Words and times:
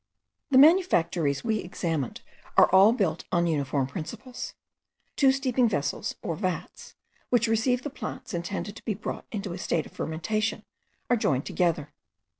The 0.49 0.57
manufactories 0.57 1.43
we 1.43 1.59
examined 1.59 2.21
are 2.57 2.67
all 2.71 2.91
built 2.91 3.25
on 3.31 3.45
uniform 3.45 3.85
principles. 3.85 4.55
Two 5.15 5.31
steeping 5.31 5.69
vessels, 5.69 6.15
or 6.23 6.35
vats, 6.35 6.95
which 7.29 7.47
receive 7.47 7.83
the 7.83 7.91
plants 7.91 8.33
intended 8.33 8.75
to 8.77 8.83
be 8.83 8.95
brought 8.95 9.27
into 9.31 9.53
a 9.53 9.59
state 9.59 9.85
of 9.85 9.91
fermentation, 9.91 10.65
are 11.07 11.15
joined 11.17 11.45
together. 11.45 11.93